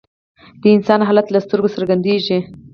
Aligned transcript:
د 0.61 0.63
انسان 0.75 0.99
حالت 1.07 1.27
له 1.31 1.39
سترګو 1.45 1.73
څرګندیږي 1.75 2.39